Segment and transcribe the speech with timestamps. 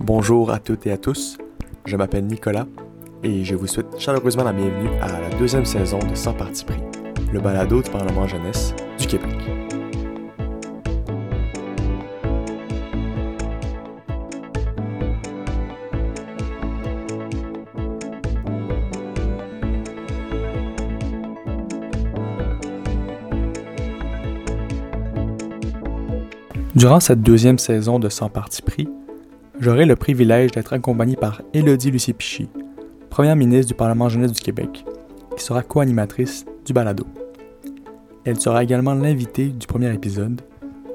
[0.00, 1.38] Bonjour à toutes et à tous,
[1.84, 2.66] je m'appelle Nicolas
[3.24, 6.80] et je vous souhaite chaleureusement la bienvenue à la deuxième saison de Sans Parti pris,
[7.32, 9.34] le balado du Parlement jeunesse du Québec.
[26.76, 28.88] Durant cette deuxième saison de Sans Parti pris,
[29.60, 32.48] j'aurai le privilège d'être accompagné par Élodie Lucie Pichy,
[33.10, 34.84] première ministre du Parlement jeunesse du Québec,
[35.36, 37.04] qui sera co-animatrice du balado.
[38.24, 40.40] Elle sera également l'invitée du premier épisode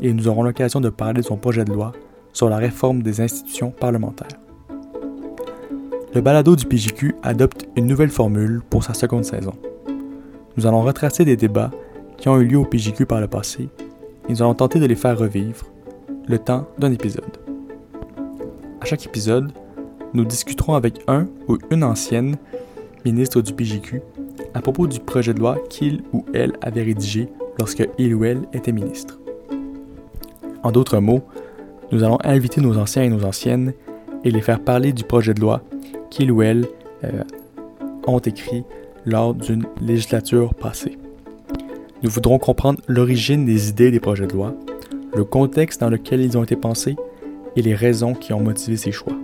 [0.00, 1.92] et nous aurons l'occasion de parler de son projet de loi
[2.32, 4.28] sur la réforme des institutions parlementaires.
[6.14, 9.52] Le balado du PJQ adopte une nouvelle formule pour sa seconde saison.
[10.56, 11.70] Nous allons retracer des débats
[12.16, 13.68] qui ont eu lieu au PJQ par le passé
[14.28, 15.66] et nous allons tenter de les faire revivre
[16.26, 17.47] le temps d'un épisode.
[18.80, 19.50] À chaque épisode,
[20.14, 22.36] nous discuterons avec un ou une ancienne
[23.04, 24.00] ministre du PJQ
[24.54, 28.42] à propos du projet de loi qu'il ou elle avait rédigé lorsque il ou elle
[28.52, 29.18] était ministre.
[30.62, 31.22] En d'autres mots,
[31.90, 33.72] nous allons inviter nos anciens et nos anciennes
[34.22, 35.62] et les faire parler du projet de loi
[36.10, 36.66] qu'ils ou elles
[37.04, 37.22] euh,
[38.06, 38.64] ont écrit
[39.04, 40.98] lors d'une législature passée.
[42.02, 44.54] Nous voudrons comprendre l'origine des idées des projets de loi,
[45.16, 46.96] le contexte dans lequel ils ont été pensés
[47.56, 49.16] et les raisons qui ont motivé ces choix.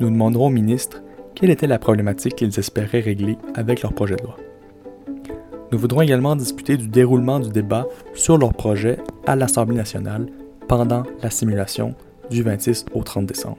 [0.00, 1.02] Nous demanderons aux ministres
[1.34, 4.36] quelle était la problématique qu'ils espéraient régler avec leur projet de loi.
[5.72, 10.26] Nous voudrons également discuter du déroulement du débat sur leur projet à l'Assemblée nationale
[10.68, 11.94] pendant la simulation
[12.30, 13.58] du 26 au 30 décembre.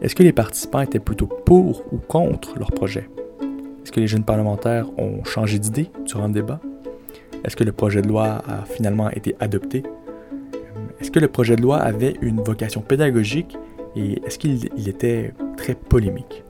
[0.00, 3.08] Est-ce que les participants étaient plutôt pour ou contre leur projet?
[3.82, 6.60] Est-ce que les jeunes parlementaires ont changé d'idée durant le débat?
[7.44, 9.82] Est-ce que le projet de loi a finalement été adopté?
[11.00, 13.56] Est-ce que le projet de loi avait une vocation pédagogique
[13.96, 16.44] et est-ce qu'il était très polémique?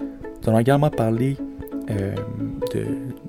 [0.00, 1.36] Nous allons également parler
[1.90, 2.14] euh,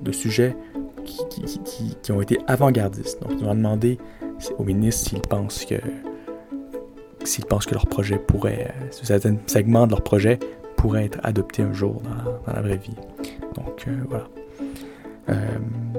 [0.02, 0.56] de, sujets
[1.04, 3.22] qui, ont été avant-gardistes.
[3.22, 3.98] Donc, nous allons demander
[4.58, 5.76] aux ministres s'ils pensent que
[7.24, 10.38] s'ils pensent que leur projet pourrait, euh, certains segments de leur projet
[10.76, 12.00] pourraient être adoptés un jour
[12.46, 12.96] dans, la vraie vie.
[13.54, 14.24] Donc euh, voilà.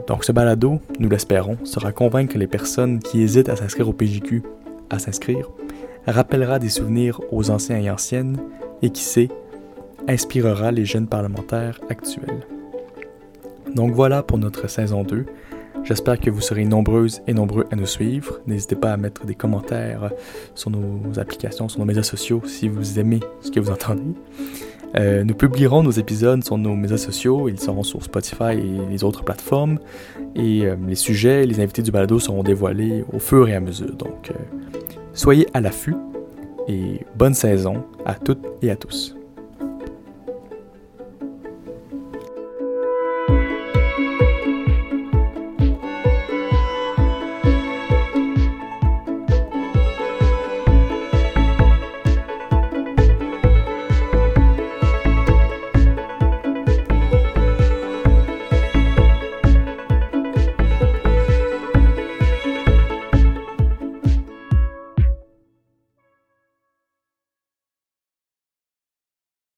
[0.08, 4.44] Donc ce balado, nous l'espérons, sera convaincre les personnes qui hésitent à s'inscrire au PJQ
[4.90, 5.50] à s'inscrire,
[6.06, 8.38] rappellera des souvenirs aux anciens et anciennes
[8.82, 9.30] et qui sait,
[10.08, 12.46] inspirera les jeunes parlementaires actuels.
[13.76, 15.26] Donc voilà pour notre saison 2.
[15.84, 18.40] J'espère que vous serez nombreuses et nombreux à nous suivre.
[18.46, 20.12] N'hésitez pas à mettre des commentaires
[20.54, 24.14] sur nos applications, sur nos médias sociaux si vous aimez ce que vous entendez.
[24.96, 29.04] Euh, nous publierons nos épisodes sur nos médias sociaux, ils seront sur Spotify et les
[29.04, 29.80] autres plateformes.
[30.36, 33.94] Et euh, les sujets, les invités du balado seront dévoilés au fur et à mesure.
[33.96, 34.34] Donc, euh,
[35.14, 35.96] soyez à l'affût
[36.68, 39.16] et bonne saison à toutes et à tous.